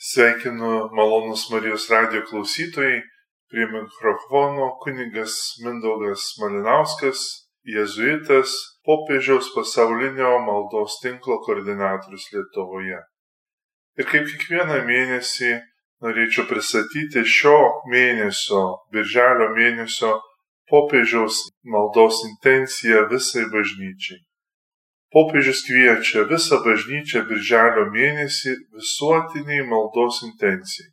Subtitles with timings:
[0.00, 3.00] Sveikinu malonus Marijos radio klausytojai,
[3.50, 5.32] prie mikrofono kunigas
[5.64, 7.24] Mindaugas Malinauskas,
[7.66, 8.52] jėzuitas,
[8.86, 13.00] popiežiaus pasaulinio maldos tinklo koordinatorius Lietuvoje.
[13.98, 15.50] Ir kaip kiekvieną mėnesį
[16.06, 17.58] norėčiau pristatyti šio
[17.90, 18.62] mėnesio,
[18.94, 20.14] birželio mėnesio
[20.70, 21.42] popiežiaus
[21.74, 24.22] maldos intenciją visai bažnyčiai.
[25.14, 30.90] Popiežius kviečia visą bažnyčią birželio mėnesį visuotiniai maldos intencijai.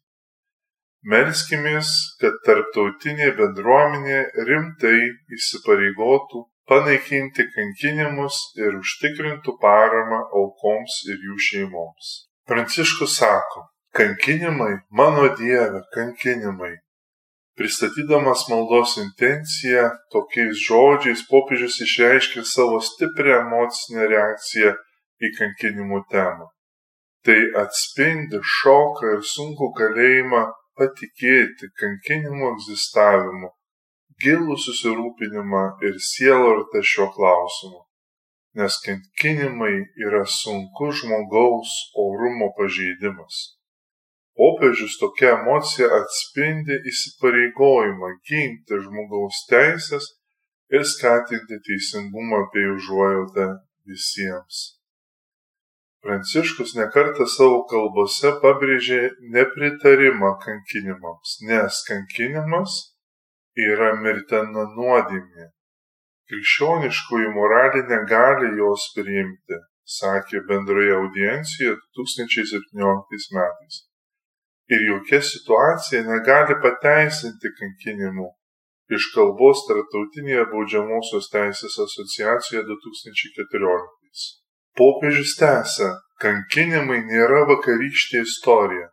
[1.05, 1.89] Melskimės,
[2.21, 4.95] kad tarptautinė bendruomenė rimtai
[5.37, 12.15] įsipareigotų panaikinti kankinimus ir užtikrintų paramą aukoms ir jų šeimoms.
[12.49, 13.67] Pranciškus sako,
[13.99, 16.73] kankinimai, mano Dieve, kankinimai,
[17.55, 19.83] Pristatydamas maldos intenciją
[20.13, 24.73] tokiais žodžiais popiežius išreiškė savo stiprią emocinę reakciją
[25.23, 26.49] į kankinimų temą.
[27.25, 30.43] Tai atspindi šoką ir sunku galėjimą
[30.81, 33.53] patikėti kankinimų egzistavimu,
[34.25, 37.85] gilų susirūpinimą ir sielortą šiuo klausimu.
[38.59, 39.75] Nes kankinimai
[40.07, 41.71] yra sunkus žmogaus
[42.03, 43.45] orumo pažeidimas
[44.39, 50.07] popiežius tokia emocija atspindi įsipareigojimą ginti žmogaus teises
[50.75, 53.45] ir skatinti teisingumą bei užuojautą
[53.87, 54.63] visiems.
[56.05, 58.99] Pranciškus nekartą savo kalbose pabrėžė
[59.37, 62.75] nepritarimą kankinimams, nes kankinimas
[63.69, 65.49] yra mirtina nuodėmė.
[66.29, 69.59] Krikščioniškoji moralė negali jos priimti,
[69.97, 73.83] sakė bendroje audiencijoje 2017 metais
[74.69, 78.31] ir jokia situacija negali pateisinti kankinimų.
[78.95, 84.25] Iš kalbos Tartautinėje baudžiamosios teisės asociacijoje 2014.
[84.77, 85.87] Popiežius tęsia,
[86.21, 88.91] kankinimai nėra vakarykštė istorija.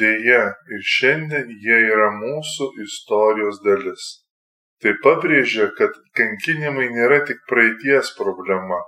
[0.00, 4.06] Deja, ir šiandien jie yra mūsų istorijos dalis.
[4.82, 8.78] Tai pabrėžia, kad kankinimai nėra tik praeities problema,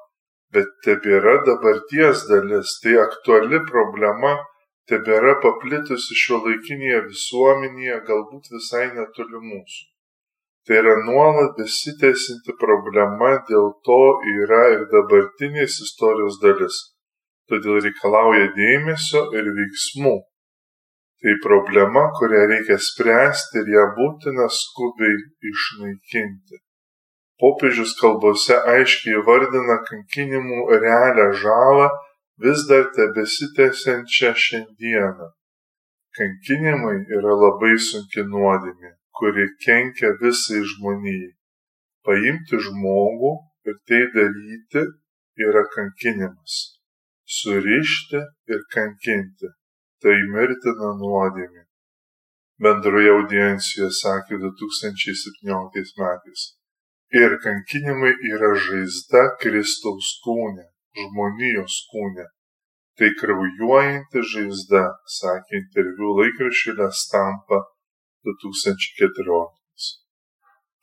[0.54, 4.36] bet tebėra dabarties dalis, tai aktuali problema
[4.90, 9.90] tebėra paplitusi šiuolaikinėje visuomenėje galbūt visai netoli mūsų.
[10.66, 14.00] Tai yra nuolat besitęsinti problema, dėl to
[14.36, 16.80] yra ir dabartinės istorijos dalis.
[17.50, 20.16] Todėl reikalauja dėmesio ir veiksmų.
[21.20, 25.16] Tai problema, kurią reikia spręsti ir ją būtina skubiai
[25.50, 26.60] išnaikinti.
[27.40, 31.88] Popiežius kalbose aiškiai vardina kankinimų realią žalą
[32.42, 35.26] vis dar tebesitęsiančią šiandieną.
[36.16, 41.34] Kankinimai yra labai sunki nuodėmė, kuri kenkia visai žmonijai.
[42.06, 43.32] Paimti žmogų
[43.68, 44.86] ir tai daryti
[45.46, 46.54] yra kankinimas.
[47.38, 48.22] Surišti
[48.54, 49.52] ir kankinti-
[50.02, 51.64] tai mirtina nuodėmė.
[52.64, 56.42] Bendroje audiencijoje sakė 2017 metais.
[57.22, 62.26] Ir kankinimai yra žaizda Kristaus kūne žmonijos kūne.
[62.98, 64.82] Tai kraujuojanti žaizda,
[65.18, 67.60] sakė interviu laikraščiui Lestampa
[68.28, 69.90] 2014.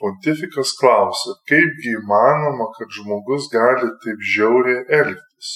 [0.01, 5.53] Pontifikas klausė, kaipgi įmanoma, kad žmogus gali taip žiauriai elgtis.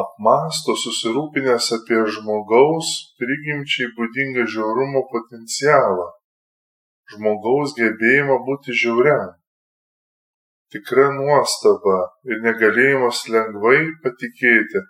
[0.00, 2.90] Apmasto susirūpinęs apie žmogaus
[3.20, 6.10] prigimčiai būdingą žiaurumo potencialą,
[7.14, 9.32] žmogaus gebėjimą būti žiauriam
[10.74, 14.82] tikra nuostaba ir negalėjimas lengvai patikėti,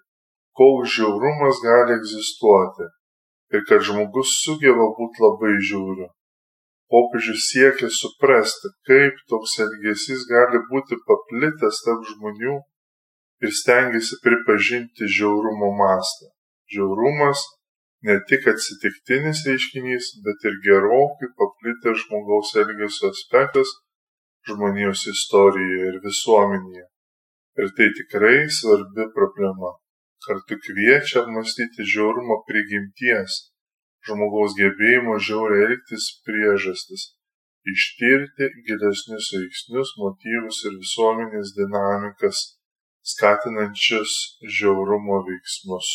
[0.57, 2.89] koks žiaurumas gali egzistuoti
[3.55, 6.09] ir kad žmogus sugeba būti labai žiauriu.
[6.93, 12.57] Popiežius siekia suprasti, kaip toks elgesys gali būti paplitęs tarp žmonių
[13.45, 16.31] ir stengiasi pripažinti žiaurumo mastą.
[16.73, 17.45] Žiaurumas
[18.09, 23.73] ne tik atsitiktinis reiškinys, bet ir gerokai paplitęs žmogaus elgesio aspektas,
[24.49, 26.85] žmonijos istorijoje ir visuomenėje.
[27.63, 29.73] Ir tai tikrai svarbi problema.
[30.25, 33.37] Kartu kviečia apmastyti žiaurumo prigimties,
[34.09, 37.07] žmogaus gebėjimo žiauriai elgtis priežastis,
[37.75, 42.45] ištirti gilesnius veiksnius, motyvus ir visuomenės dinamikas,
[43.15, 44.15] skatinančius
[44.59, 45.91] žiaurumo veiksmus.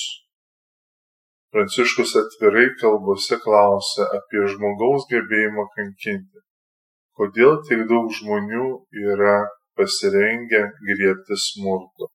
[1.54, 6.46] Pranciškus atvirai kalbose klausia apie žmogaus gebėjimą kankinti
[7.20, 8.66] kodėl tiek daug žmonių
[9.14, 9.36] yra
[9.80, 12.08] pasirengę griebti smurto?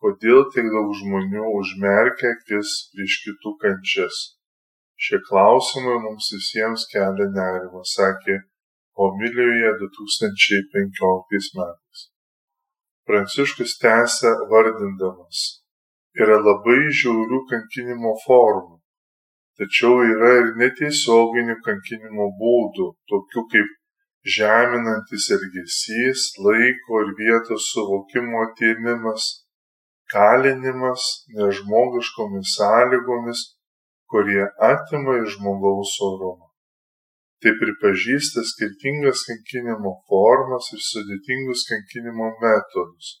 [0.00, 4.20] Kodėl tiek daug žmonių užmerkia akis prieš kitų kančias?
[5.00, 8.38] Šie klausimai mums visiems kelia nerimą sakė
[9.00, 12.08] homilijoje 2015 metais.
[13.08, 15.46] Pranciškus tęsia vardindamas
[16.20, 18.80] yra labai žiaurių kankinimo formų
[19.60, 23.72] Tačiau yra ir netiesioginių kankinimo būdų, tokių kaip
[24.24, 29.46] žeminantis elgesys, laiko ir vietos suvokimo atėmimas,
[30.12, 31.06] kalinimas
[31.36, 33.40] nežmogiškomis sąlygomis,
[34.10, 36.50] kurie atima iš žmogaus orumą.
[37.40, 43.20] Tai pripažįsta skirtingas kankinimo formas ir sudėtingus kankinimo metodus.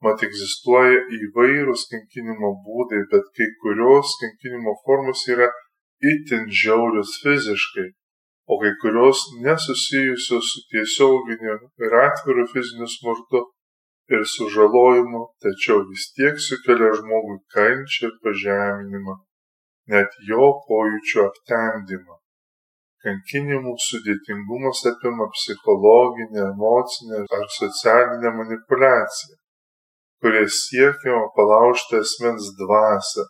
[0.00, 5.50] Mat egzistuoja įvairūs kankinimo būdai, bet kai kurios kankinimo formos yra
[6.12, 7.90] itin žiaurios fiziškai,
[8.50, 13.40] o kai kurios nesusijusios su tiesioginiu ir atviru fiziniu smurtu
[14.14, 19.14] ir sužalojimu, tačiau vis tiek sukelia žmogui kančią ir pažeminimą,
[19.92, 22.16] net jo pojūčių aptemdymą.
[23.04, 29.38] Kankinimų sudėtingumas apima psichologinę, emocinę ar socialinę manipulaciją,
[30.20, 33.24] kuria siekiama palaužti asmens dvasę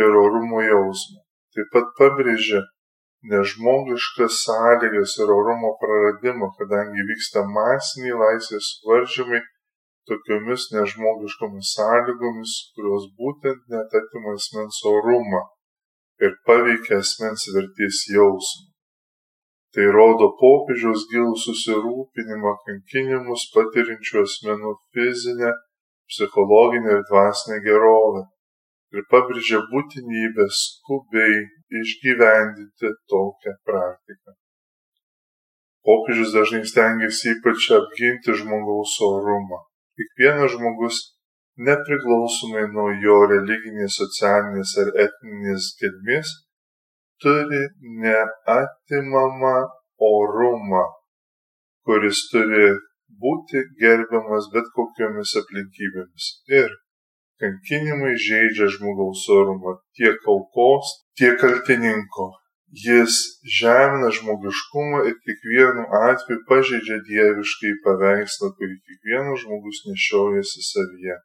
[0.00, 1.20] ir orumo jausmą.
[1.54, 2.62] Taip pat pabrėžia
[3.32, 9.40] nežmogiškas sąlygas ir orumo praradimą, kadangi vyksta masiniai laisvės varžymai
[10.08, 15.42] tokiomis nežmogiškomis sąlygomis, kurios būtent net atima asmens orumą
[16.24, 18.68] ir paveikia asmens vertės jausmą.
[19.74, 25.50] Tai rodo popiežiaus gilų susirūpinimą kankinimus patirinčių asmenų fizinę,
[26.12, 28.28] psichologinę ir dvasinę gerovę
[28.94, 31.42] ir pabrėžia būtinybę skubiai
[31.82, 34.36] išgyvendinti tokią praktiką.
[35.84, 39.58] Popiežius dažnai stengiasi ypač apginti žmogaus orumą.
[39.98, 41.00] Kiekvienas žmogus,
[41.66, 46.32] nepriklausomai nuo jo religinės, socialinės ar etninės kilmės,
[47.22, 47.62] turi
[48.04, 49.54] neatimamą
[50.08, 50.86] orumą,
[51.86, 52.72] kuris turi
[53.22, 56.30] būti gerbiamas bet kokiomis aplinkybėmis.
[56.60, 56.72] Ir
[57.40, 60.86] kankinimai žeidžia žmogaus orumą tiek aukos,
[61.18, 62.30] tiek kaltininko.
[62.84, 63.16] Jis
[63.58, 71.18] žemina žmogiškumą ir kiekvienu atveju pažeidžia dieviškai paveikslą, kurį kiekvienas žmogus nešiojasi savyje,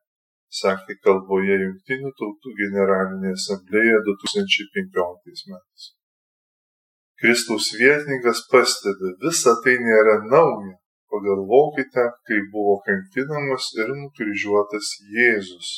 [0.61, 5.89] sakė kalboje Junktinių tautų generalinėje asamblėje 2015 metais.
[7.19, 10.77] Kristaus vietininkas pastebi, visa tai nėra nauja.
[11.09, 15.71] Pagalvokite, kai buvo kankinamas ir nukryžiuotas Jėzus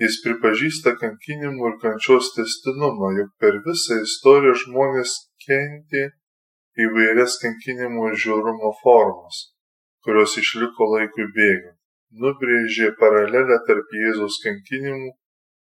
[0.00, 6.06] Jis pripažįsta kankinimų ir kančios testinumą, juk per visą istoriją žmonės kentė
[6.84, 9.42] įvairias kankinimų ir žiaurumo formas,
[10.06, 11.76] kurios išliko laikui bėgant.
[12.22, 15.10] Nubrėžė paralelę tarp Jėzaus kankinimų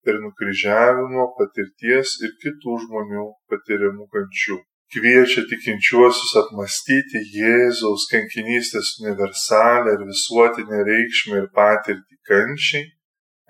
[0.09, 4.59] ir nukryžiavimo patirties ir kitų žmonių patiriamų kančių.
[4.97, 12.89] Kviečia tikinčiuosius apmastyti Jėzaus kankinystės universalę ir visuotinę reikšmę ir patirtį kančiai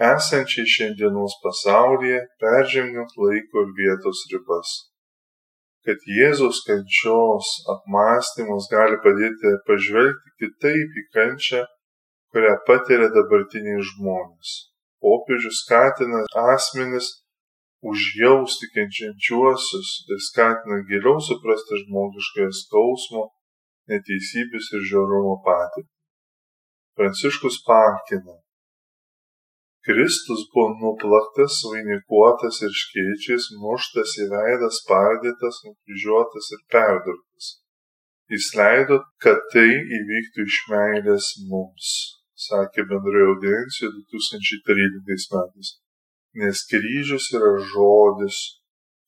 [0.09, 4.73] esančiai šiandienos pasaulyje peržengiant laiko ir vietos ribas.
[5.87, 11.63] Kad Jėzaus kančios apmąstymas gali padėti pažvelgti kitaip į kančią,
[12.33, 14.53] kurią patiria dabartiniai žmonės.
[15.03, 16.23] Popiežius skatina
[16.53, 17.09] asmenis
[17.91, 23.25] užjausti kenčiančiuosius ir skatina giliau suprasti žmogiškąją skausmo,
[23.91, 25.91] neteisybės ir žiaurumo patirtį.
[26.97, 28.39] Pranciškus pakina,
[29.87, 37.49] kristus buvo nuplaktas vainikuotas erškėčiais muštas į veidą spardytas nukryžiuotas ir perdurtas.
[38.33, 41.89] Jis leido kad tai įvyktų iš meilės mums
[42.49, 45.73] sakė bendroje audiencijoje 2013 metais.
[46.43, 48.39] Nes kryžius yra žodis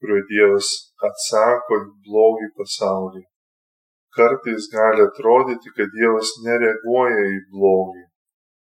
[0.03, 0.73] kuriuo dievas
[1.09, 3.29] atsako į blogį pasaulyje
[4.17, 8.05] kartais gali atrodyti kad dievas nereaguoja į blogį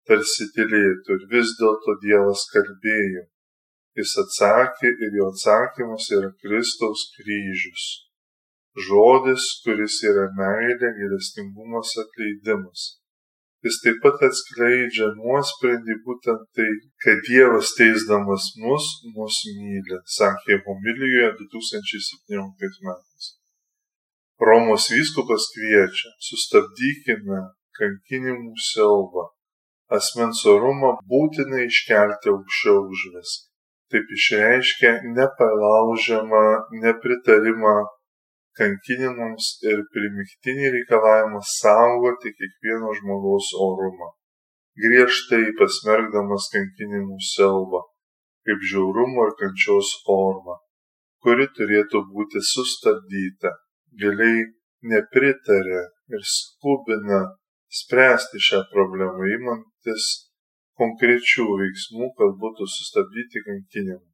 [0.09, 3.27] tarsi tylėtų ir vis dėlto Dievas kalbėjo.
[3.99, 7.85] Jis atsakė ir jo atsakymas yra Kristaus kryžius.
[8.87, 12.89] Žodis, kuris yra meilė, gėlestingumas, atleidimas.
[13.65, 16.67] Jis taip pat atskleidžia nuosprendį būtent tai,
[17.05, 23.31] kad Dievas teisdamas mus, mus myli, sakė homilijoje 2017 metais.
[24.43, 27.41] Romos vyskupas kviečia, sustabdykime
[27.79, 29.31] kankinimų siaubą,
[29.99, 33.51] asmens orumą būtina iškelti aukščiau už viską.
[33.93, 36.45] Taip išreiškia nepalaužiamą
[36.85, 37.75] nepritarimą
[38.59, 44.13] kankinimams ir primiktinį reikalavimą saugoti kiekvieno žmogaus orumą,
[44.85, 47.83] griežtai pasmergdamas kankinimų siaubą
[48.45, 50.59] kaip žiaurumo ir kančios formą,
[51.25, 53.55] kuri turėtų būti sustabdyta,
[54.01, 54.45] giliai
[54.91, 55.81] nepritarė
[56.13, 57.21] ir skubina
[57.81, 60.05] spręsti šią problemą imantis
[60.81, 64.11] konkrečių veiksmų, kad būtų sustabdyti kankinimai.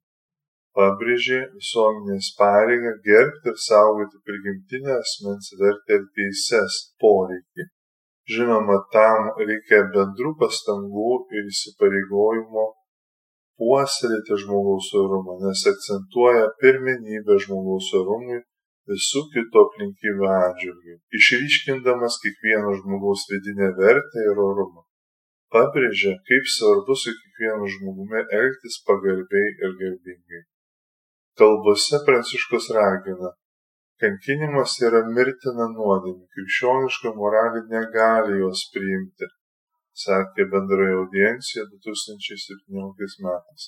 [0.78, 7.66] pabrėžė visuomenės pareigą gerbti ir saugoti prigimtinę asmens vertę ir teises poreikį.
[8.34, 12.66] Žinoma, tam reikia bendrų pastangų ir įsipareigojimo
[13.60, 18.38] puoselėti žmogaus orumą, nes akcentuoja pirmenybę žmogaus orumui
[18.90, 24.86] visų kitų aplinkybių atžvilgių, išryškindamas kiekvieno žmogaus vidinę vertę ir orumą.
[25.54, 30.46] Pabrėžia, kaip svarbu su kiekvienu žmogumi elgtis pagarbiai ir garbingai
[31.40, 33.30] kalbose pranciškus ragina
[34.02, 39.28] kankinimas yra mirtina nuodėmė krikščioniška moralė negali jos priimti
[40.02, 43.64] sakė bendroje audiencijoje 2017 metais.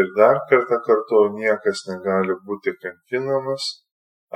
[0.00, 3.68] Ir dar kartą kartuoju, niekas negali būti kankinamas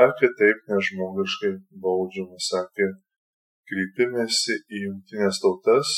[0.00, 1.52] ar kitaip nežmogiškai
[1.84, 2.86] baudžiamas, sakė
[3.68, 5.88] kreipimėsi į jungtinės tautas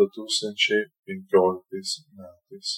[0.00, 2.68] 2015 metais.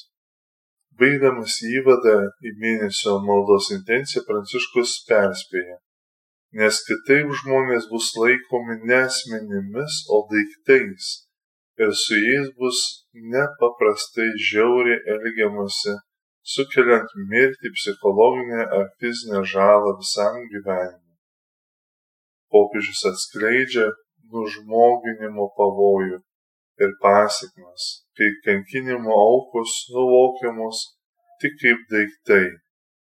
[0.96, 2.16] Baigdamas įvadą
[2.48, 5.76] į mėnesio maldos intenciją Pranciškus perspėja,
[6.56, 11.04] nes kitaip žmonės bus laikomi ne asmenimis, o daiktais
[11.76, 12.78] ir su jais bus
[13.12, 15.94] nepaprastai žiauriai elgiamasi,
[16.54, 21.16] sukeliant mirtį, psichologinę ar fizinę žalą visam gyvenimui.
[22.54, 23.86] Popiežius atskleidžia
[24.34, 26.20] nužmoginimo pavojų
[26.84, 30.84] ir pasiekmes, kai kankinimo aukos nuvokiamos
[31.40, 32.46] tik kaip daiktai.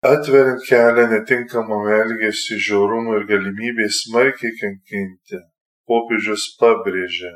[0.04, 5.40] Atveriant kelią netinkamam elgesiu, žiaurumui ir galimybėj smarkiai kankinti,
[5.88, 7.32] popiežius pabrėžia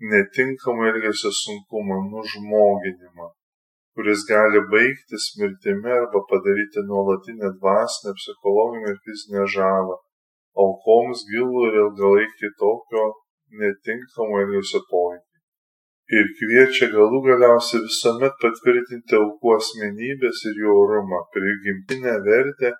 [0.00, 3.26] netinkamą elgesio sunkumą, nužmoginimą,
[3.94, 9.96] kuris gali baigtis mirtimi arba padaryti nuolatinę dvasinę, psichologinę ir fizinę žalą
[10.64, 13.04] aukoms gilų ir ilgalaikį tokio
[13.62, 15.30] netinkamo elgesio poveikį
[16.18, 22.72] ir kviečia galų galiausiai visuomet patvirtinti aukų asmenybės ir jų orumą, prigimtinę vertę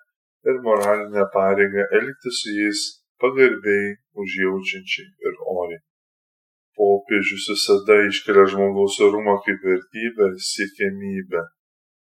[0.49, 2.81] ir moralinę pareigą elgtis su jais
[3.23, 5.39] pagarbiai, užjaučiančiai ir.
[6.81, 11.43] Popiežius visada iškelia žmogaus orumą kaip vertybę ir siekiamybę.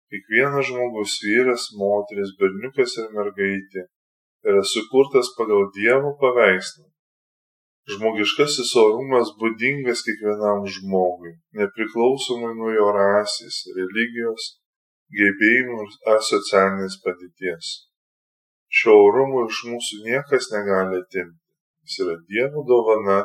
[0.09, 3.83] Kiekvienas žmogus vyras, moteris, berniukas ir mergaitė
[4.49, 6.89] yra sukurtas pagal Dievo paveikslą.
[7.93, 14.49] Žmogiškasis orumas būdingas kiekvienam žmogui nepriklausomai nuo jo rasės religijos
[15.19, 15.79] gebėjimų
[16.13, 17.73] ar socialinės padėties.
[18.73, 21.41] Šio orumo iš mūsų niekas negali atimti.
[21.83, 23.19] Jis yra dievo dovana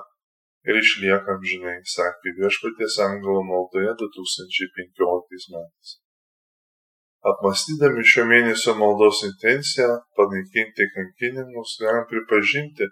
[0.69, 5.97] ir išlieka amžinai sakė viešpaties angelo maldoje 2015 metais.
[7.33, 12.87] Apmąstydami šio mėnesio maldos intenciją panaikinti kankinimus galim pripažinti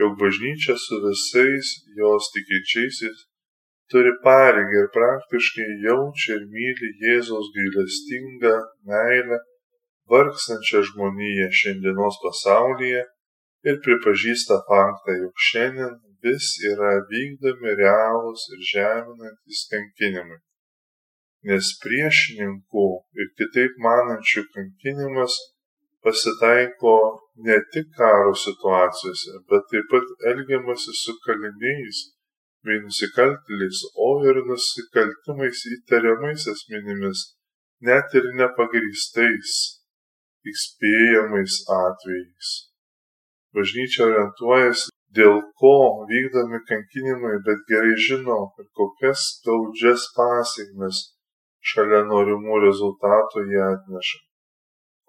[0.00, 1.68] jog bažnyčia su visais
[2.00, 3.18] jos tikinčiaisiais
[3.92, 8.54] turi pareigą ir praktiškai jaučia ir myli Jėzaus gailestingą
[8.90, 9.38] meilę
[10.12, 13.02] vargstančią žmoniją šiandienos pasaulyje
[13.68, 15.92] ir pripažįsta faktą, jog šiandien
[16.24, 20.40] vis yra vykdomi realūs ir žeminantys kankinimai.
[21.50, 22.86] Nes priešininkų
[23.18, 25.38] ir kitaip manančių kankinimas
[26.04, 26.94] pasitaiko
[27.46, 32.02] ne tik karo situacijose, bet taip pat elgiamasi su kaliniais
[32.66, 37.24] bei nusikaltėliais, o ir nusikaltimais įtariamais asmenimis,
[37.88, 39.54] net ir nepagrįstais,
[40.52, 42.52] įspėjamais atvejais.
[43.56, 45.74] Bažnyčia orientuojasi, dėl ko
[46.10, 51.00] vykdomi kankinimai, bet gerai žino, kad kokias skaudžias pasiekmes
[51.72, 54.20] šalia norimų rezultatų jie atneša.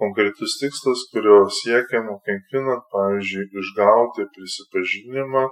[0.01, 5.43] Konkretus tikslas kurio siekiama kankinant pavyzdžiui išgauti prisipažinimą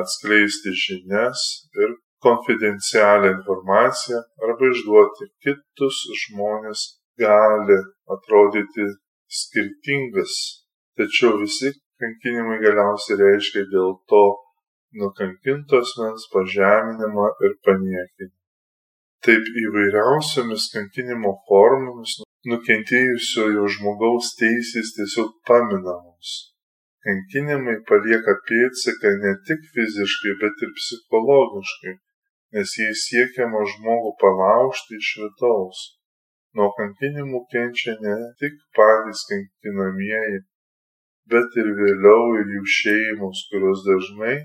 [0.00, 1.42] atskleisti žinias
[1.82, 1.94] ir
[2.26, 6.84] konfidencialią informaciją arba išduoti kitus žmones
[7.20, 7.78] gali
[8.14, 8.86] atrodyti
[9.40, 10.34] skirtingas.
[10.98, 14.24] Tačiau visi kankinimai galiausiai reiškia dėl to
[15.00, 18.38] nukankinto asmens pažeminimą ir paniekinimą.
[19.24, 22.18] Taip įvairiausiomis kankinimo formomis
[22.50, 26.32] nukentėjusiojo žmogaus teisės tiesiog paminamos.
[27.04, 31.94] Kankinimai palieka pėdsaką ne tik fiziškai, bet ir psichologiškai,
[32.56, 35.82] nes jais siekiama žmogų palaužti iš vidaus.
[36.56, 40.44] Nuo kankinimų kenčia ne tik patys kankinamieji,
[41.32, 44.36] bet ir vėliau ir jų šeimos, kurios dažnai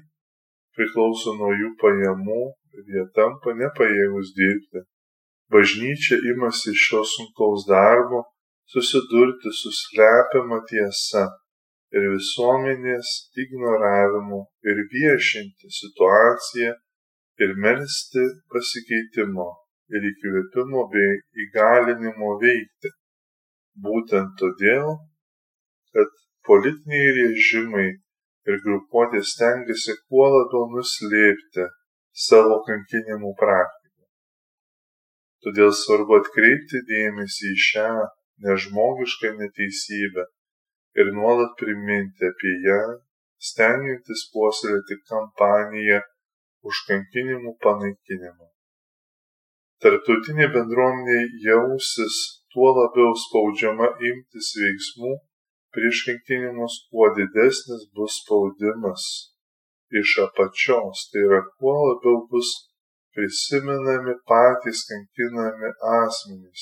[0.78, 2.44] priklauso nuo jų pajamų
[2.78, 4.86] ir jie tampa nepajėgus dirbti
[5.54, 8.24] bažnyčia imasi šio sunkaus darbo
[8.74, 11.24] susidurti su slepiama tiesa
[11.98, 16.76] ir visuomenės ignoravimu ir viešinti situaciją
[17.44, 19.50] ir melsti pasikeitimo
[19.96, 22.96] ir įkvėpimo bei įgalinimo veikti.
[23.84, 24.90] būtent todėl,
[25.96, 26.10] kad
[26.50, 27.90] politiniai režimai
[28.50, 31.68] ir grupuotės stengiasi kuo labiau nuslėpti
[32.28, 34.08] savo kankinimų praktiką.
[35.46, 37.92] Todėl svarbu atkreipti dėmesį į šią
[38.48, 40.26] nežmogišką neteisybę
[41.00, 42.82] ir nuolat priminti apie ją,
[43.50, 46.02] stengiantis puoselėti kampaniją
[46.70, 48.50] už kankinimų panaikinimą.
[49.84, 52.16] Tarptautinė bendruomenė jausis
[52.54, 55.14] tuo labiau spaudžiama imtis veiksmų
[55.76, 59.04] prieš kankinimus, kuo didesnis bus spaudimas
[60.02, 62.50] iš apačios, tai yra kuo labiau bus
[63.14, 65.70] prisimenami patys kankinami
[66.02, 66.62] asmenys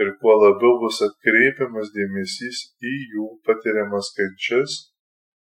[0.00, 2.60] ir kuo labiau bus atkreipiamas dėmesys
[2.92, 4.76] į jų patiriamas kančias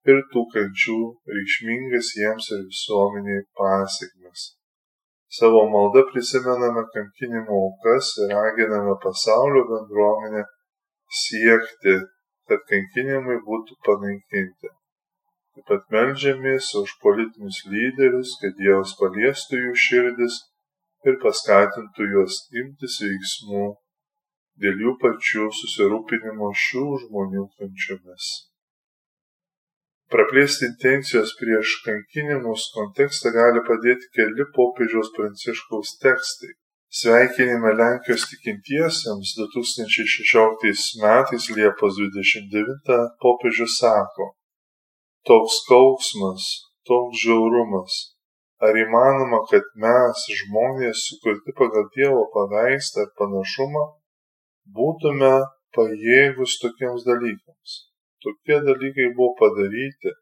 [0.08, 1.00] ir tų kančių
[1.34, 4.46] reikšmingas jiems ir visuomeniai pasiekmes.
[5.38, 10.46] Savo malda prisimename kankinimo aukas ir raginame pasaulio bendruomenę
[11.20, 11.98] siekti,
[12.50, 14.74] kad kankinimai būtų panaikinti.
[15.54, 20.40] Taip pat melžiamės už politinius lyderius, kad Dievas paliestų jų širdis
[21.08, 23.64] ir paskatintų juos imtis veiksmų
[24.62, 28.30] dėl jų pačių susirūpinimo šių žmonių kančiomis.
[30.10, 36.50] Praplėsti intencijos prieš kankinimus kontekstą gali padėti keli popiežiaus pranciškaus tekstai.
[36.98, 44.26] Sveikinime Lenkijos tikintiesiems 2016 metais Liepos 29 popiežius sako,
[45.28, 46.48] toks skausmas,
[46.88, 48.00] toks žiaurumas.
[48.60, 53.84] Ar įmanoma, kad mes, žmonės sukurti pagal Dievo paveikstą ir panašumą,
[54.76, 55.36] būtume
[55.76, 57.78] pajėgus tokiems dalykams?
[58.22, 60.12] tokie dalykai buvo padaryti,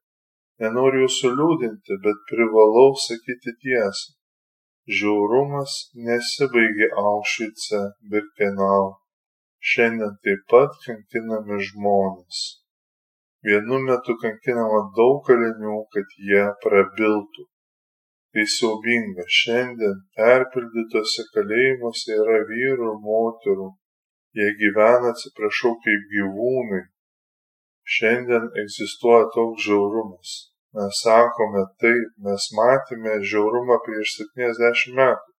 [0.63, 4.15] nenoriu jūsų liūdinti, bet privalau sakyti tiesą.
[4.97, 5.75] Žiaurumas
[6.07, 7.81] nesibaigė Aušvice,
[8.13, 8.87] Birkenau.
[9.71, 12.41] Šiandien taip pat kankinami žmonės.
[13.49, 17.47] Vienu metu kankinama daug kalinių, kad jie prabiltų.
[18.33, 19.29] Tai siaubinga.
[19.41, 23.73] Šiandien perpildytose kalėjimuose yra vyrų ir moterų.
[24.41, 26.85] Jie gyvena, atsiprašau, kaip gyvūnai,
[27.89, 30.31] Šiandien egzistuoja toks žiaurumas.
[30.77, 35.31] Mes sakome taip, mes matėme žiaurumą prieš 70 metų,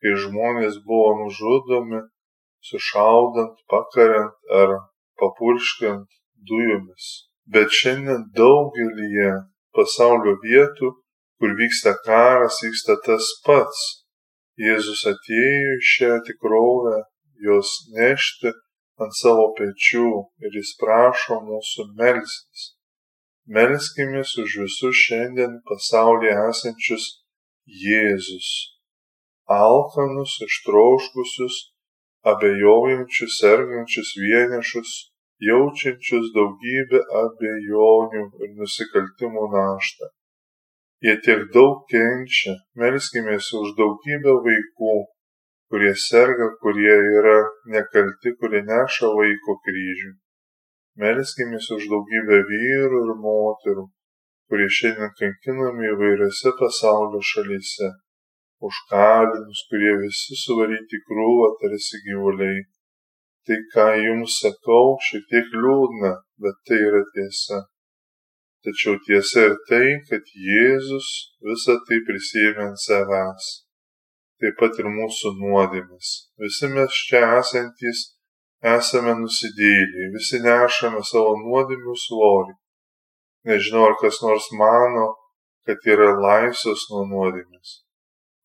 [0.00, 2.00] kai žmonės buvo nužudomi,
[2.68, 4.72] sušaudant, pakariant ar
[5.20, 6.08] papurškiant
[6.48, 7.10] dujomis.
[7.52, 9.32] Bet šiandien daugelįje
[9.76, 10.94] pasaulio vietų,
[11.38, 13.82] kur vyksta karas, vyksta tas pats.
[14.64, 17.02] Jėzus atėjo į šią tikrovę,
[17.44, 18.54] jos nešti
[19.02, 20.08] ant savo pečių
[20.46, 22.73] ir jis prašo mūsų melstis.
[23.44, 27.08] Melskimės už visus šiandien pasaulyje esančius
[27.68, 28.46] Jėzus,
[29.44, 31.58] alkanus, ištroškusius,
[32.32, 34.94] abejojančius, sergančius vienišus,
[35.44, 40.08] jaučiančius daugybę abejonių ir nusikaltimų naštą.
[41.04, 44.96] Jie tiek daug kenčia, melskimės už daugybę vaikų,
[45.68, 47.40] kurie serga, kurie yra
[47.76, 50.14] nekalti, kurie neša vaiko kryžių.
[51.02, 53.84] Melskimės už daugybę vyrų ir moterų,
[54.50, 57.90] kurie šiandien kankinami įvairiose pasaulio šalyse,
[58.68, 62.62] už kalinius, kurie visi suvaryti krūvą tarsi gyvuliai.
[63.44, 67.58] Tai, ką jums sakau, šiek tiek liūdna, bet tai yra tiesa.
[68.64, 71.10] Tačiau tiesa ir tai, kad Jėzus
[71.44, 73.52] visą tai prisėmė ant savęs
[74.44, 76.08] taip pat ir mūsų nuodėmis.
[76.42, 78.02] Visi mes čia esantys
[78.64, 82.54] esame nusidėliai, visi nešame savo nuodėmių svorį.
[83.50, 85.08] Nežinau, ar kas nors mano,
[85.68, 87.80] kad yra laisvas nuo nuodėmės.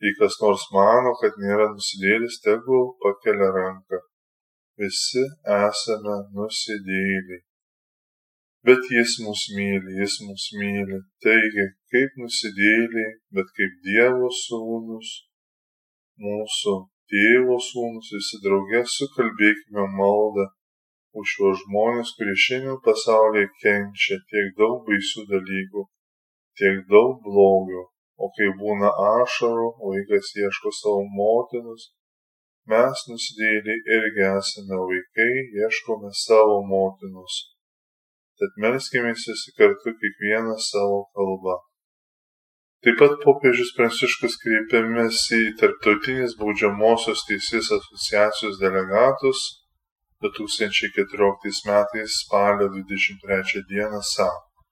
[0.03, 4.01] Jei kas nors mano, kad nėra nusidėlis, tegul pakelia ranką.
[4.79, 5.23] Visi
[5.55, 7.41] esame nusidėliai.
[8.67, 10.99] Bet jis mus myli, jis mus myli.
[11.23, 15.11] Taigi, kaip nusidėliai, bet kaip Dievo sūnus,
[16.19, 16.75] mūsų
[17.11, 20.45] tėvo sūnus visi draugė sukalbėkime maldą
[21.19, 25.85] už šios žmonės, kurie šiandien pasaulyje kenčia tiek daug baisių dalykų,
[26.61, 27.85] tiek daug blogio,
[28.23, 31.89] o kai būna ašarų, vaikas ieško savo motinos,
[32.69, 35.31] mes nusidėliai irgi esame vaikai,
[35.63, 37.39] ieškome savo motinos.
[38.39, 41.57] Tad melskime visi kartu kiekvieną savo kalbą.
[42.79, 49.41] Taip pat popiežius Pranciškus kreipėmėsi į Tarptautinės baudžiamosios teisės asociacijos delegatus
[50.23, 54.63] 2014 metais spalio 23 dieną sako.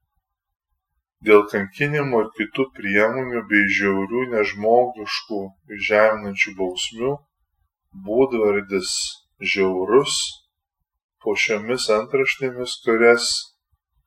[1.27, 5.43] Dėl kankinimo ir kitų priemonių bei žiaurių nežmogiškų
[5.75, 7.13] ir žeminančių bausmių
[8.07, 8.97] būdvardis
[9.53, 10.17] žiaurus
[11.23, 13.31] po šiomis antraštėmis, kurias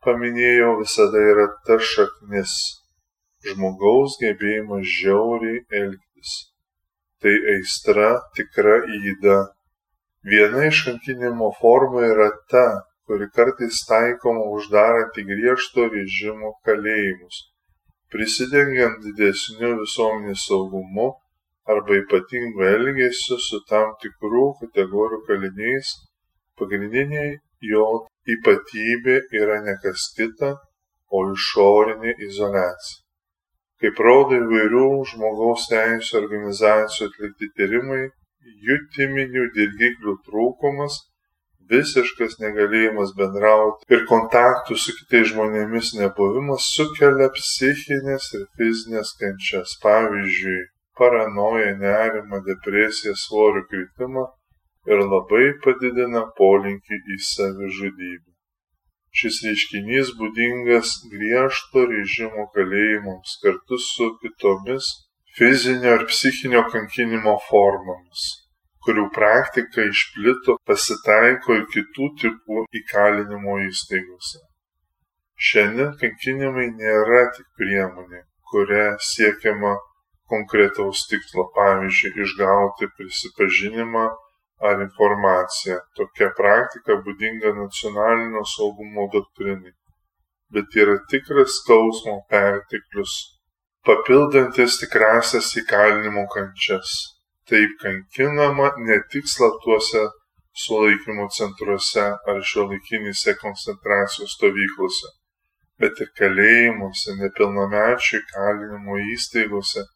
[0.07, 2.61] paminėjau, visada yra ta šaknis-
[3.49, 6.33] žmogaus gebėjimas žiauriai elgtis.
[7.21, 9.39] Tai aistra tikra įda.
[10.31, 12.67] Viena iš kankinimo formų yra ta,
[13.09, 17.41] kuri kartais taikoma uždarant į griežto režimo kalėjimus,
[18.13, 21.09] prisidengiant didesniu visuomenės saugumu
[21.73, 25.93] arba ypatingu elgesiu su tam tikrų kategorijų kaliniais,
[26.61, 27.27] pagrindinė
[27.73, 27.87] jo
[28.37, 30.55] ypatybė yra ne kas kita,
[31.11, 33.00] o išorinė izolacija.
[33.81, 38.03] Kaip rodo įvairių žmogaus teisų organizacijų atlikti tyrimai,
[38.69, 40.99] jutiminių dirgiklių trūkumas,
[41.73, 49.77] visiškas negalėjimas bendrauti ir kontaktų su kitais žmonėmis nebuvimas sukelia psichinės ir fizinės kančias.
[49.85, 50.59] Pavyzdžiui,
[51.01, 54.27] paranoją nerimą depresiją svorio kritimą
[54.93, 58.29] ir labai padidina polinkį į savižudybę
[59.21, 64.93] šis reiškinys būdingas griežto režimo kalėjimams kartu su kitomis
[65.39, 68.29] fizinio ir psichinio kankinimo formomis
[68.85, 74.41] kurių praktika išplito pasitaiko ir kitų tipų įkalinimo įstaigose.
[75.51, 79.77] Šiandien kankinimai nėra tik priemonė kuria siekiama
[80.33, 84.07] konkretaus tikslo pavyzdžiui išgauti prisipažinimą
[84.69, 89.75] ar informaciją tokia praktika būdinga nacionalinio saugumo doktrinai
[90.55, 93.13] bet yra tikras skausmo perteklius
[93.87, 96.91] papildantis tikrasias įkalinimo kančias.
[97.49, 100.03] Taip kankinama ne tik slaptuose
[100.65, 105.15] sulaikymo centruose ar šiuolaikinėse koncentracijos stovyklose
[105.81, 109.87] bet ir kalėjimuose nepilnamečių įkalinimo įstaigose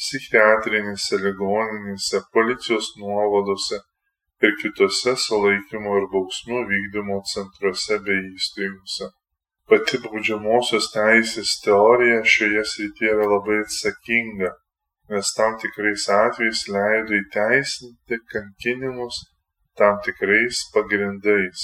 [0.00, 3.80] psichiatrinėse ligoninėse policijos nuovadose
[4.46, 9.10] ir kituose sulaikymo ir bausmių vykdymo centruose bei įstaigose.
[9.70, 14.54] Pati baudžiamosios teisės teorija šioje srityje yra labai atsakinga,
[15.12, 19.20] nes tam tikrais atvejais leido įteisinti kankinimus
[19.80, 21.60] tam tikrais pagrindais,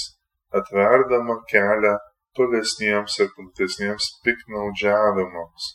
[0.59, 1.97] atverdama kelią
[2.37, 5.67] tolesniems ir platesniems piknaudžiavimams.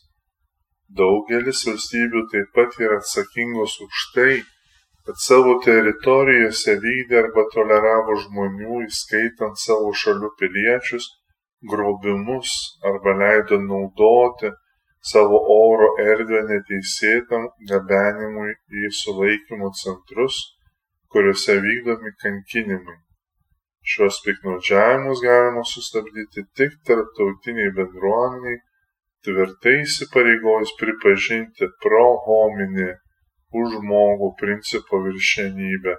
[0.98, 4.34] Daugelis valstybių taip pat yra atsakingos už tai,
[5.06, 11.08] kad savo teritorijose vykdė arba toleravo žmonių, įskaitant savo šalių piliečius,
[11.70, 12.52] grobimus
[12.90, 14.50] arba leido naudoti
[15.12, 20.38] savo oro erdvę neteisėtam gabenimui į sulaikymo centrus,
[21.10, 22.98] kuriuose vykdomi kankinimai.
[23.82, 28.60] Šios piknaudžiavimus galima sustabdyti tik tarptautiniai bendruomeniai
[29.26, 32.92] tvirtai įsipareigojus pripažinti pro homini
[33.60, 35.94] už žmogų principo viršenybę.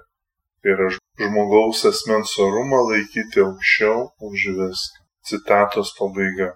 [0.63, 5.01] Tai yra žmogaus asmens orumą laikyti aukščiau už viską.
[5.29, 6.53] Citatos pabaiga.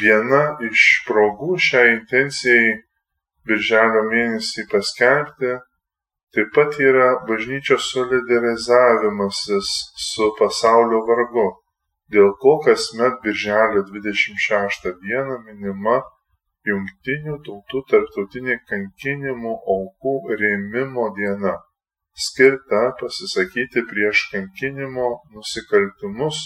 [0.00, 2.76] Viena iš progų šiai intencijai
[3.48, 5.56] birželio mėnesį paskelbti
[6.36, 9.72] taip pat yra bažnyčios solidarizavimasis
[10.08, 11.48] su pasaulio vargu
[12.14, 15.98] dėl ko kasmet birželio 26 dieną minima
[16.68, 21.54] Jungtinių tautų tarptautinė kankinimų aukų rėmimo diena,
[22.26, 26.38] skirta pasisakyti prieš kankinimo nusikaltimus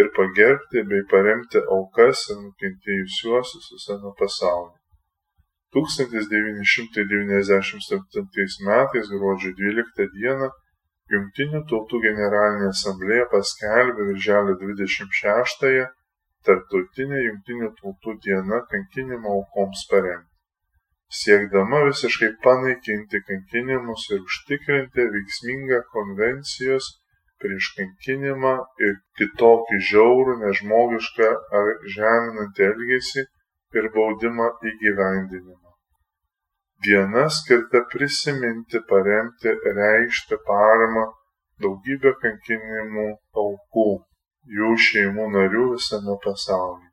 [0.00, 4.78] ir pagerbti bei paremti aukas ir nukentėjusiuosius visame pasaulyje.
[5.74, 10.48] 1997 metais gruodžio 12 dieną
[11.14, 14.02] jungtinių tautų generalinė asamblėja paskelbė
[14.62, 15.86] dvidešimt šeštąją
[16.48, 20.28] tarptautinė jungtinių tautų diena kankinimo aukoms paremti.
[21.20, 26.90] Siekdama visiškai panaikinti kankinimus ir užtikrinti veiksmingą konvencijos
[27.42, 28.52] prieš kankinimą
[28.86, 33.24] ir kitokį žiaurų, nežmogišką ar žeminantį elgesį
[33.80, 35.74] ir baudimą įgyvendinimą.
[36.86, 41.08] Diena skirta prisiminti paremti reikšti paramą
[41.64, 43.08] daugybę kankinimų
[43.42, 43.90] aukų
[44.58, 46.88] jų šeimų narių visame pasaulyje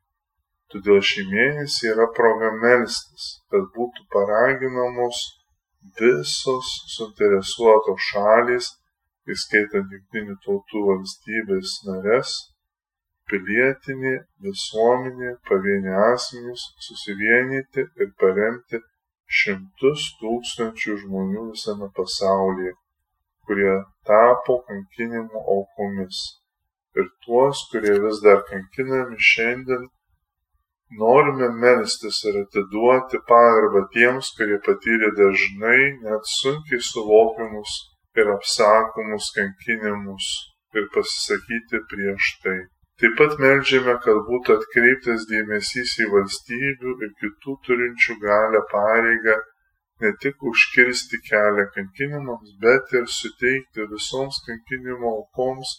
[0.73, 5.21] todėl šį mėnesį yra proga melstis kad būtų paraginamos
[6.01, 8.73] visos suinteresuotos šalys
[9.35, 12.35] įskaitant jungtinių tautų valstybės nares
[13.31, 18.79] pilietinė visuomenė pavieniai asmenys susivienyti ir paremti
[19.39, 22.73] šimtus tūkstančių žmonių visame pasaulyje,
[23.47, 23.73] kurie
[24.07, 26.21] tapo kankinimų aukomis.
[26.97, 29.83] Ir tuos, kurie vis dar kankinami šiandien,
[31.01, 37.73] norime melstis ir atiduoti pagarbą tiems, kurie patyrė dažnai net sunkiai suvokiamus
[38.21, 40.31] ir apsakomus kankinimus
[40.77, 42.59] ir pasisakyti prieš tai.
[43.01, 49.35] Taip pat melžiame, kad būtų atkreiptas dėmesys į valstybių ir kitų turinčių galę pareigą
[50.01, 55.75] ne tik užkirsti kelią kankinimams, bet ir suteikti visoms kankinimo aukoms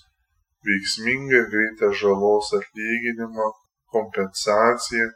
[0.69, 3.53] veiksmingą greitą žalos atlyginimą,
[3.95, 5.07] kompensaciją,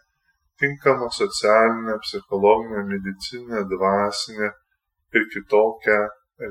[0.60, 4.48] tinkamą socialinę, psichologinę, medicinę, dvasinę
[5.18, 6.00] ir kitokią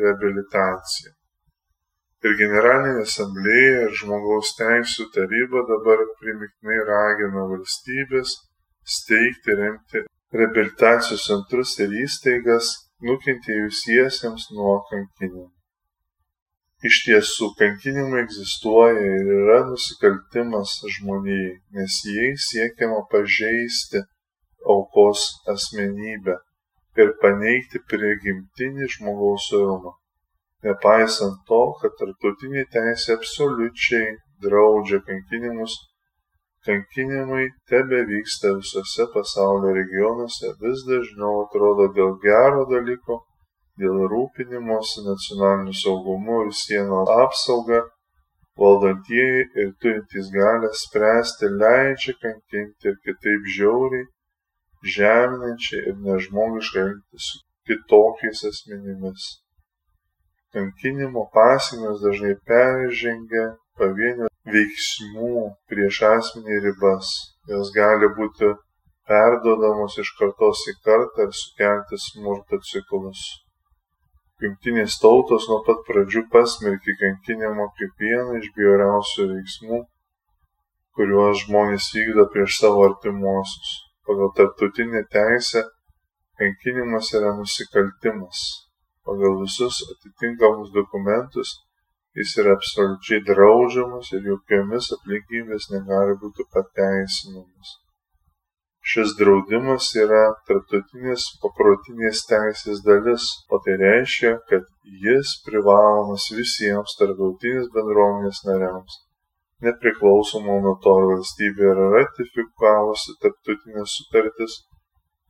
[0.04, 1.18] reabilitaciją
[2.28, 8.36] ir generalinė asamblėja ir žmogaus teisų taryba dabar primiktinai ragina valstybes
[8.98, 10.04] steigti, remti
[10.42, 12.70] reabilitacijos centrus ir įstaigas
[13.08, 15.50] nukentėjusiesiems nuo kankinimų.
[16.90, 24.02] Iš tiesų, kankinimai egzistuoja ir yra nusikaltimas žmonijai, nes jais siekiama pažeisti
[24.76, 26.40] aukos asmenybę
[27.04, 29.94] ir paneigti prigimtinį žmogaus orumą.
[30.66, 35.78] Nepaisant to kad tarptautinė teisė absoliučiai draudžia kankinimus
[36.66, 43.18] kankinimai tebevyksta visuose pasaulio regionuose vis dažniau atrodo dėl gero dalyko
[43.82, 47.82] dėl rūpinimosi nacionaliniu saugumu ir sienų apsauga
[48.62, 54.10] valdantieji ir turintys galę spręsti leidžia kankinti ir kitaip žiauriai
[54.96, 59.28] žeminančiai ir nežmogiškai elgtis su kitokiais asmenimis.
[60.56, 63.46] Kankinimo pasekmės dažnai peržengia
[63.80, 67.14] pavienių veiksmų prieš asmenį ribas.
[67.52, 68.52] Jos gali būti
[69.12, 73.24] perduodamos iš kartos į kartą ir sukelti smurto ciklus
[74.46, 79.82] jungtinės tautos nuo pat pradžių pasmerkė kankinimą kaip vieną iš bjauriausių veiksmų
[80.98, 83.74] kuriuos žmonės vykdo prieš savo artimuosius
[84.10, 85.66] pagal tarptautinę teisę
[86.42, 88.46] kankinimas yra nusikaltimas
[89.06, 91.60] pagal visus atitinkamus dokumentus
[92.20, 97.70] jis yra absoliučiai draudžiamas ir jokiomis aplinkybėmis negali būti pateisinamas.
[98.82, 104.66] Šis draudimas yra tarptautinės paprotinės teisės dalis, o tai reiškia, kad
[105.06, 108.98] jis privalomas visiems tarptautinės bendruomenės nariams,
[109.68, 114.62] nepriklausomai nuo to, ar valstybė yra ratifikavusi tarptautinės sutartis,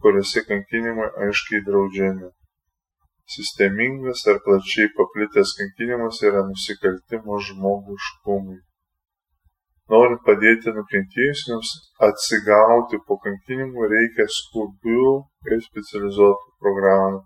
[0.01, 2.31] kuriuose kankinimai aiškiai draudžiami
[3.35, 8.59] sistemingas ar plačiai paplitęs kankinimas yra nusikaltimas žmogiškumui.
[9.91, 11.71] Norint padėti nukentėjusiems
[12.07, 15.07] atsigauti po kankinimų reikia skubių
[15.51, 17.23] ir specializuotų programų,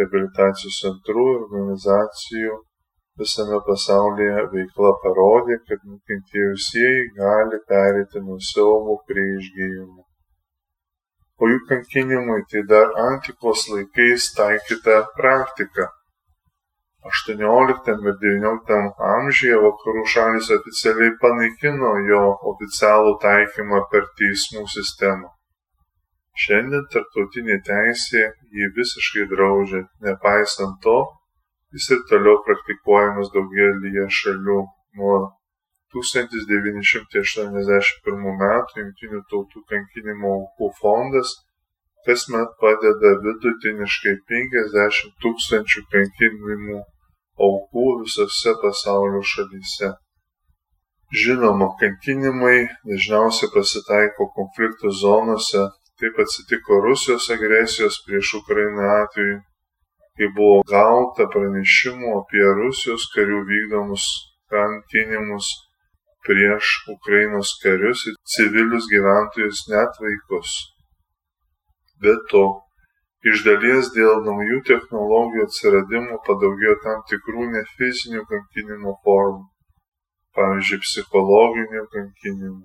[0.00, 2.58] reabilitacijos centrų ir organizacijų
[3.20, 10.06] visame pasaulyje veikla parodė, kad nukentėjusieji gali perėti nuo siaubo prie išgyjimo
[11.38, 15.90] o jų kankinimui tai dar antikos laikais taikyta praktika.
[17.06, 25.28] 18 ir 19 amžiuje vakarų šalis oficialiai panaikino jo oficialų taikymą per teismų sistemą.
[26.44, 28.22] Šiandien tarptautinė teisė
[28.56, 30.98] jį visiškai draudžia, nepaisant to,
[31.76, 34.60] jis ir toliau praktikuojamas daugelįje šalių
[35.00, 35.16] nuo
[35.94, 38.36] 1981 m.
[38.80, 41.28] Junktinių tautų kankinimo aukų fondas
[42.06, 46.78] kasmet padeda vidutiniškai 50 tūkstančių kankinimų
[47.38, 49.92] aukų visose pasaulio šalyse.
[51.22, 55.68] Žinoma, kankinimai dažniausiai pasitaiko konfliktų zonose,
[56.00, 59.36] taip atsitiko Rusijos agresijos prieš Ukrainą atveju,
[60.16, 64.08] kai buvo gauta pranešimų apie Rusijos karių vykdomus
[64.50, 65.52] kankinimus
[66.26, 70.50] prieš Ukrainos karius ir civilius gyventojus net vaikus.
[72.02, 72.44] Be to,
[73.24, 79.44] iš dalies dėl naujų technologijų atsiradimo padaugėjo tam tikrų nefizinių kankinimo formų,
[80.38, 82.64] pavyzdžiui, psichologinių kankinimų.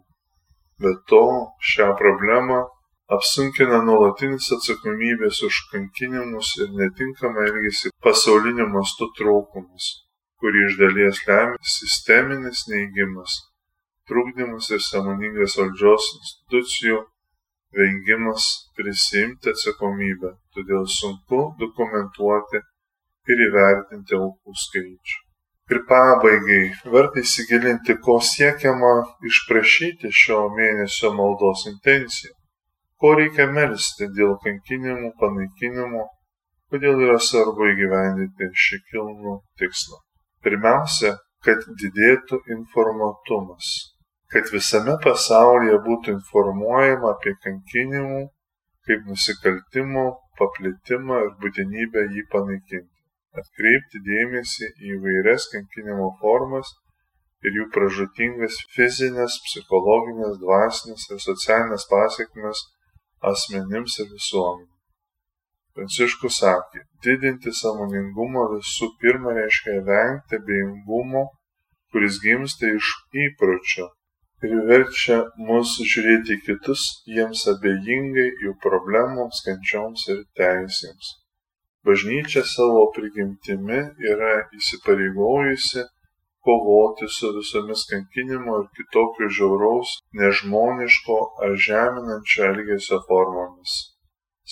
[0.82, 1.26] Be to,
[1.72, 2.64] šią problemą
[3.12, 9.94] apsunkina nuolatinis atsakomybės už kankinimus ir netinkamą elgesį pasauliniu mastu trūkumas,
[10.42, 13.40] kurį iš dalies lemia sisteminis neigimas
[14.12, 16.98] trukdymas ir sąmoningas valdžios institucijų
[17.78, 22.62] vengimas prisiimti atsakomybę, todėl sunku dokumentuoti
[23.32, 25.20] ir įvertinti aukų skaičių.
[25.72, 28.92] Ir pabaigai verta įsigilinti, ko siekiama
[29.30, 32.34] išprašyti šio mėnesio maldos intenciją,
[33.00, 36.04] ko reikia melstį dėl kankinimų, panaikinimų,
[36.72, 40.02] kodėl yra svarbu įgyvendinti šį kilnų tikslą.
[40.44, 43.72] Pirmiausia, kad didėtų informatumas
[44.32, 48.22] kad visame pasaulyje būtų informuojama apie kankinimų
[48.88, 50.06] kaip nusikaltimo
[50.40, 53.02] paplitimą ir būtinybę jį panaikinti,
[53.42, 56.72] atkreipti dėmesį į vairias kankinimo formas
[57.46, 62.66] ir jų pražutingas fizinės, psichologinės, dvasinės ir socialinės pasiekmes
[63.32, 64.70] asmenims ir visuomeniai.
[65.76, 71.30] Pranciškus sakė, didinti samoningumą visų pirma reiškia vengti abejingumo,
[71.94, 72.92] kuris gimsta iš
[73.28, 73.92] įpročio
[74.48, 76.84] ir verčia mus žiūrėti kitus
[77.16, 81.16] jiems abejingai jų problemoms, kančioms ir teisėms.
[81.88, 83.80] Bažnyčia savo prigimtimi
[84.14, 85.86] yra įsipareigojusi
[86.46, 93.76] kovoti su visomis kankinimo ir kitokio žiauraus, nežmoniško ar žeminančio elgesio formomis,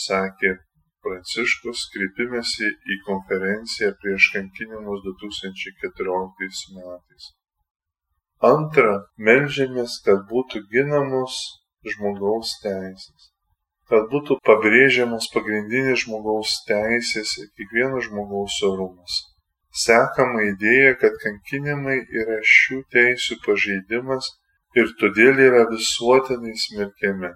[0.08, 0.58] sakė
[1.06, 7.30] Pranciškus kreipimėsi į konferenciją prieš kankinimus 2014 metais.
[8.40, 11.40] Antra, melžiamės, kad būtų ginamos
[11.84, 13.32] žmogaus teisės,
[13.92, 19.20] kad būtų pabrėžiamos pagrindinės žmogaus teisės ir kiekvieno žmogaus orumas
[19.72, 24.32] sekama idėja, kad kankinimai yra šių teisių pažeidimas
[24.78, 27.32] ir todėl yra visuotinai smerkiami.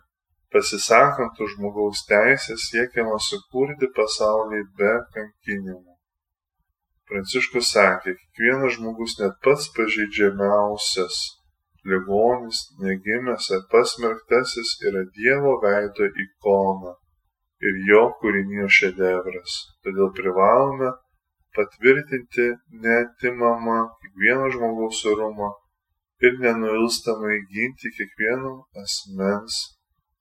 [0.54, 5.93] Pasisakant už žmogaus teisės siekiama sukurti pasaulį be kankinimų.
[7.14, 11.18] Pranciškus sakė, kiekvienas žmogus net pats pažeidžiamiausias,
[11.92, 16.96] ligonis, negimęs ar pasmerktasis yra Dievo veido ikona
[17.68, 19.60] ir jo kūrinio šedevras.
[19.86, 20.90] Todėl privalome
[21.60, 22.48] patvirtinti
[22.88, 25.52] neatimamą kiekvieno žmogaus orumą
[26.26, 28.56] ir nenuilstamai ginti kiekvieno
[28.88, 29.62] asmens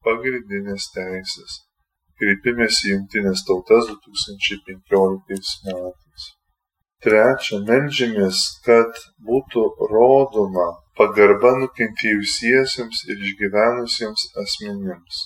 [0.04, 1.58] pagrindinės teisės.
[2.20, 6.30] Kreipimės į Junktinės tautas 2015 metais.
[7.02, 15.22] Trečia, melžymės, kad būtų rodoma pagarba nukentėjusiesiems ir išgyvenusiems asmenims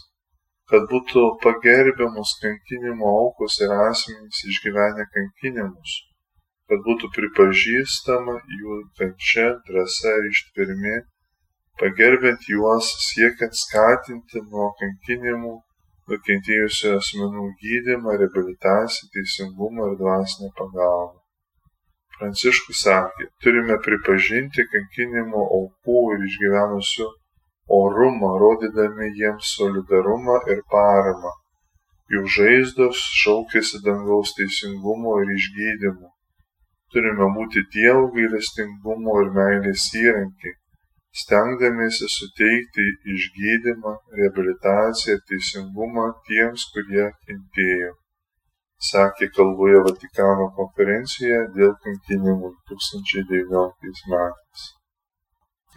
[0.71, 5.93] kad būtų pagerbiamos kankinimo aukos ir asmenys išgyvenę kankinimus,
[6.71, 10.97] kad būtų pripažįstama jų kančia, drąsa ir ištvermė,
[11.83, 15.55] pagerbent juos siekiant skatinti nuo kankinimų
[16.11, 21.26] nukentėjusių asmenų gydimą, reabilitaciją, teisingumą ir dvasinę pagalbą.
[22.19, 27.09] Pranciškus sakė, turime pripažinti kankinimo aukų ir išgyvenusių
[27.79, 31.33] orumą rodydami jiems solidarumą ir paramą.
[32.15, 36.13] Jų žaizdos šaukiasi dangaus teisingumo ir išgydymo.
[36.95, 40.57] Turime būti dievo gailestingumo ir meilės įrankiai
[41.21, 47.95] stengdamiesi suteikti išgydymą reabilitaciją ir teisingumą tiems kurie kentėjo
[48.93, 54.67] sakė kalboje Vatikano konferencijoje dėl kankinimų 2019 metais.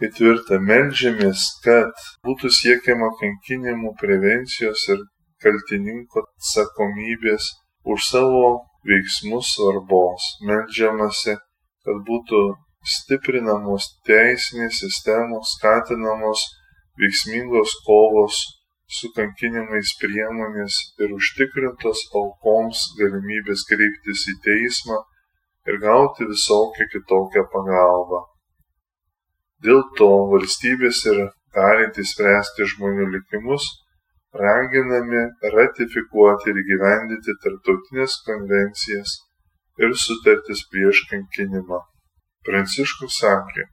[0.00, 5.02] Ketvirta, melžiamės, kad būtų siekiama kankinimų prevencijos ir
[5.44, 7.50] kaltininko atsakomybės
[7.84, 8.46] už savo
[8.88, 10.30] veiksmus svarbos.
[10.48, 11.36] Meldžiamasi,
[11.84, 12.40] kad būtų
[12.96, 16.46] stiprinamos teisinės sistemos, skatinamos
[17.00, 18.40] veiksmingos kovos
[18.98, 24.98] su kankinimais priemonės ir užtikrintos aukoms galimybės kreiptis į teismą
[25.70, 28.24] ir gauti visokią kitokią pagalbą.
[29.64, 31.22] Dėl to valstybės ir
[31.54, 33.66] galintys spręsti žmonių likimus
[34.42, 35.22] raginami
[35.54, 39.16] ratifikuoti ir gyvendyti tarptautinės konvencijas
[39.82, 41.80] ir sutartis prieš kankinimą.
[42.46, 43.66] Pranciškus sakė,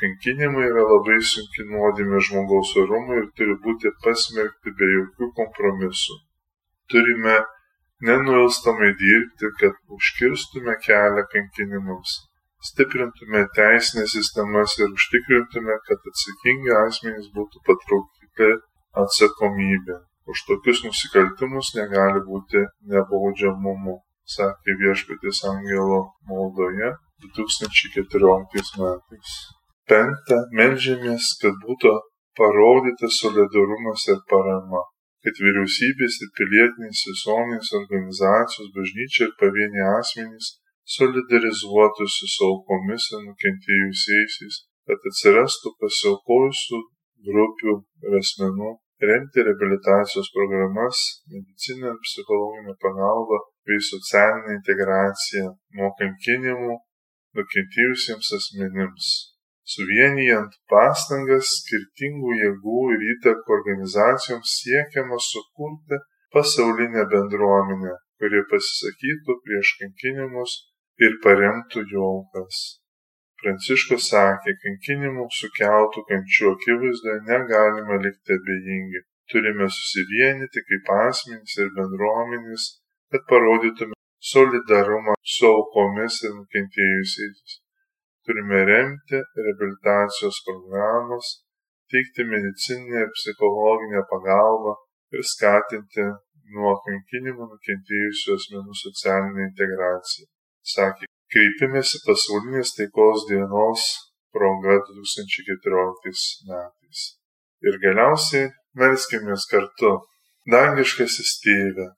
[0.00, 6.18] kankinimai yra labai sunki nuodėmė žmogaus orumui ir turi būti pasmerkti be jokių kompromisų.
[6.92, 7.36] Turime
[8.08, 12.18] nenuilstamai dirbti, kad užkirstume kelią kankinimams
[12.60, 18.50] stiprintume teisines sistemas ir užtikrintume, kad atsakingi asmenys būtų patraukti
[19.02, 19.98] atsakomybė.
[20.28, 23.94] Už tokius nusikaltimus negali būti nebaudžiamumu,
[24.36, 26.90] sakė viešpatės angelo maldoje
[27.24, 29.38] 2014 metais.
[29.88, 31.94] Penkta, melžiamės, kad būtų
[32.38, 34.82] parodytas solidarumas ir parama,
[35.24, 40.50] kad vyriausybės ir pilietinės visuomenės organizacijos, bažnyčia ir pavieniai asmenys
[40.96, 46.82] solidarizuotųsi su aukomis ir nukentėjusiaisiais, kad atsirastų pasiaukojusių
[47.28, 47.74] grupių
[48.06, 48.70] ir asmenų,
[49.08, 55.48] remti reabilitacijos programas, medicinę psichologinę pagalbą bei socialinę integraciją
[55.80, 56.78] nuo kankinimų
[57.38, 59.10] nukentėjusiems asmenims.
[59.68, 65.98] Suvienijant pastangas skirtingų jėgų ir įtakų organizacijoms siekiama sukurti
[66.36, 70.54] pasaulinę bendruomenę, kuri pasisakytų prieš kankinimus
[71.04, 72.62] ir paremtų jo aukas.
[73.42, 79.04] Pranciškus sakė, kankinimų sukeltų kančių akivaizdoje negalime likti abejingi.
[79.30, 82.70] Turime susivienyti kaip asmenys ir bendruomenys,
[83.12, 84.00] kad parodytume
[84.32, 87.58] solidarumą su aukomis ir nukentėjusiais.
[88.28, 91.26] Turime remti reabilitacijos programas,
[91.92, 94.74] teikti medicininę ir psichologinę pagalbą
[95.16, 96.04] ir skatinti
[96.56, 100.28] nuo kankinimų nukentėjusių asmenų socialinę integraciją.
[100.74, 103.86] Sakė, kreipimėsi pasaulinės taikos dienos
[104.36, 107.04] proga 2014 metais.
[107.64, 108.50] Ir galiausiai
[108.80, 109.94] melskimės kartu.
[110.52, 111.88] Dangiškasis tėve,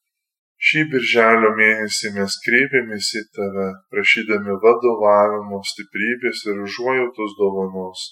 [0.68, 8.02] šį birželio mėnesį mes kreipėmės į tave, prašydami vadovavimo, stiprybės ir užuojautos dovanos.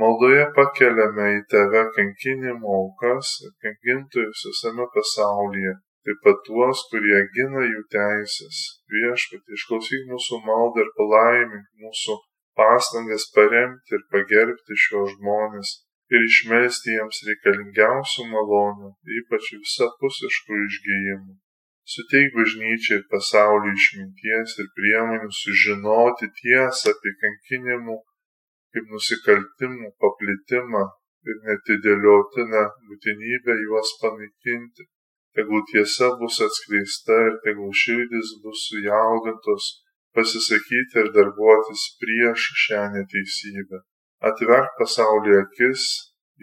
[0.00, 5.74] Maldoje pakeliame į tave kankinimo aukas ir kankintojus visame pasaulyje
[6.08, 8.60] taip pat tuos kurie gina jų teises.
[8.94, 12.16] Viešpatie išklausyk mūsų maldą ir palaimink mūsų
[12.60, 15.74] pastangas paremti ir pagerbti šiuos žmones
[16.14, 21.36] ir išmesti jiems reikalingiausių malonių ypač visapusiškų išgijimų
[21.94, 27.96] suteik bažnyčiai ir pasauliui išminties ir priemonių sužinoti tiesą apie kankinimų
[28.74, 30.84] kaip nusikaltimų paplitimą
[31.30, 34.88] ir neatidėliotiną būtinybę juos panaikinti.
[35.36, 39.68] Tegul tiesa bus atskleista ir tegul širdis bus sujaudintos
[40.16, 43.80] pasisakyti ir darbuotis prieš šią neteisybę.
[44.28, 45.84] Atverk pasaulio akis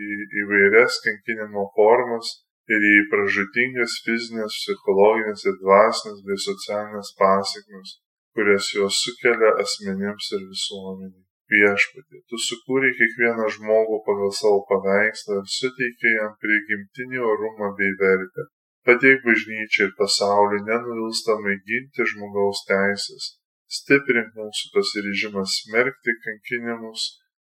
[0.06, 0.10] į
[0.44, 2.32] įvairias kankinimo formas
[2.74, 7.94] ir į pražutingas fizinės, psichologinės ir dvasinės bei socialinės pasiekmes,
[8.38, 11.24] kurias jos sukelia asmenims ir visuomeniai.
[11.54, 18.50] Viešpatie tu sukūrei kiekvieną žmogų pagal savo paveikslą ir suteikei jam prigimtinį orumą bei vertę.
[18.86, 23.36] Padėk bažnyčiai ir pasauliui nenuilstamai ginti žmogaus teises
[23.78, 27.06] stiprink mūsų pasiryžimą smerkti kankinimus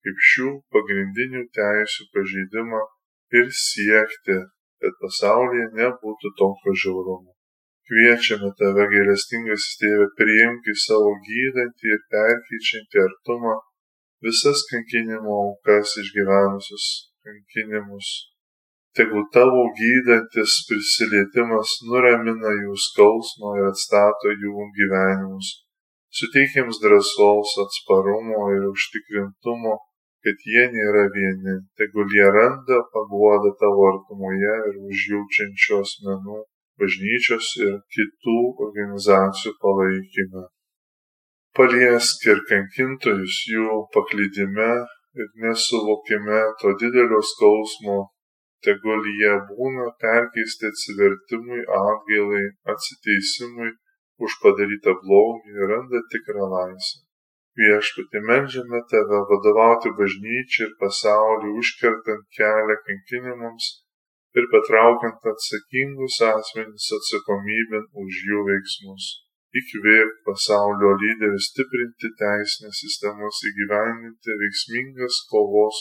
[0.05, 2.81] kaip šių pagrindinių teisių pažeidimą
[3.39, 4.37] ir siekti
[4.81, 7.35] kad pasaulyje nebūtų tokio žiaurumo
[7.89, 13.57] kviečiame tave gailestingasis tėve priimk į savo gydantį ir perkeičiantį artumą
[14.25, 16.87] visas kankinimo aukas išgyvenusius
[17.25, 18.07] kankinimus.
[18.97, 25.51] Tegul tavo gydantis prisilietimas nuramina jų skausmą ir atstato jų gyvenimus.
[26.15, 29.75] Suteik jiems drąsos, atsparumo ir užtikrintumo,
[30.25, 31.55] kad jie nėra vieni.
[31.79, 36.39] Tegul jie randa paguodą tavo artumoje ir užjaučiančių asmenų,
[36.81, 40.47] bažnyčios ir kitų organizacijų palaikymą.
[41.55, 44.71] Paliesk ir kankintojus jų paklydime
[45.21, 48.01] ir nesuvokime to didelio skausmo.
[48.65, 53.71] Tegul jie būna perkeisti atsivertimui atgailai atsiteisimui
[54.25, 57.04] už padarytą blogį ir randa tikrą laisvę
[57.61, 63.69] viešpatie meldžiame tave vadovauti bažnyčiai ir pasauliui užkertant kelią kankinimams
[64.39, 69.13] ir patraukiant atsakingus asmenis atsakomybėn už jų veiksmus
[69.59, 75.77] įkvėpk pasaulio lyderius stiprinti teisines sistemas įgyvendinti veiksmingas kovos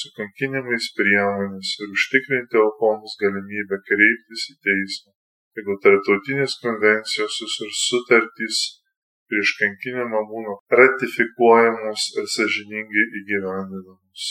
[0.00, 5.14] su kankinimais priemonės ir užtikrinti aukoms galimybę kreiptis į teismą.
[5.58, 8.58] Jeigu tarptautinės konvencijos ir sutartys
[9.30, 14.28] prieš kankinimą būna ratifikuojamos ir sažiningai įgyvendinamos.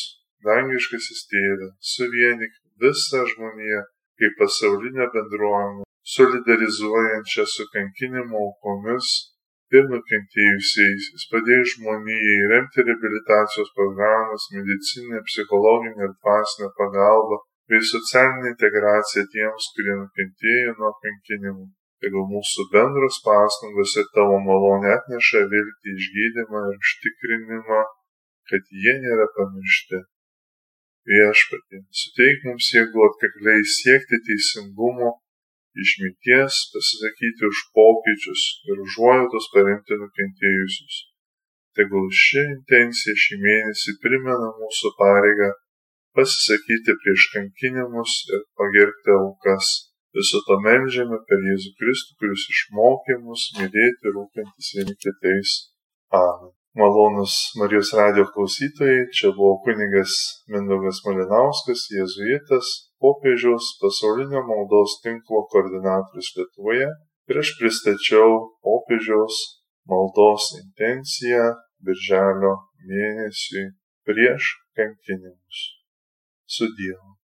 [0.48, 3.82] Dangiškasis tėve, suvienik visą žmoniją
[4.20, 9.08] kaip pasaulinę bendruomenę solidarizuojančią su kankinimo aukomis
[9.78, 19.26] ir nukentėjusiais padėjo žmonijai remti reabilitacijos programas medicininę psichologinę ir dvasinę pagalbą bei socialinę integraciją
[19.34, 21.68] tiems kurie nukentėjo nuo kankinimų
[22.04, 27.82] tegul mūsų bendros pastangos ir tavo malonė atneša viltį išgydymą ir užtikrinimą
[28.52, 30.04] kad jie nėra pamiršti
[31.12, 35.14] viešpatie suteik mums jėgų atkakliai siekti teisingumo
[35.84, 40.98] išminties pasisakyti už pokyčius ir užuojautos paremti nukentėjusius.
[41.78, 45.52] Tegul ši intencija šį mėnesį primena mūsų pareigą
[46.18, 49.70] pasisakyti prieš kankinimus ir pagerbti aukas.
[50.18, 55.58] Viso to melžiame per Jėzų Kristų, kuris išmokė mus mylėti ir rūpintis vieni kitais.
[56.10, 56.54] Amen.
[56.78, 60.14] Malonus Marijos radio klausytojai, čia buvo kunigas
[60.54, 62.68] Mindaugas Malinauskas, jėzuitas,
[63.02, 66.90] popiežiaus pasaulinio maldos tinklo koordinatorius Lietuvoje
[67.30, 69.42] ir aš pristačiau popiežiaus
[69.90, 71.50] maldos intenciją
[71.82, 72.56] birželio
[72.90, 73.68] mėnesiui
[74.06, 75.64] prieš kankinimus.
[76.46, 77.17] Su Dievu.